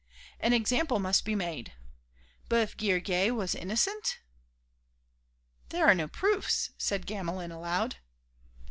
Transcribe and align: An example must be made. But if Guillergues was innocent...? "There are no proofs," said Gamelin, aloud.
An 0.39 0.51
example 0.51 0.97
must 0.97 1.25
be 1.25 1.35
made. 1.35 1.73
But 2.49 2.61
if 2.61 2.75
Guillergues 2.75 3.35
was 3.35 3.53
innocent...? 3.53 4.17
"There 5.69 5.85
are 5.85 5.93
no 5.93 6.07
proofs," 6.07 6.71
said 6.75 7.05
Gamelin, 7.05 7.51
aloud. 7.51 7.97